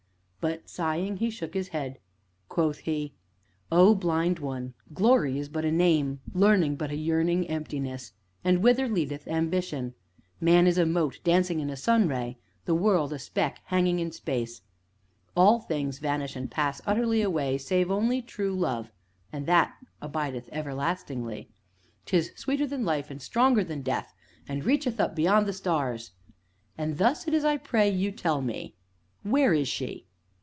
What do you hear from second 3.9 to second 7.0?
Blind One! Glory is but a name, Learning but a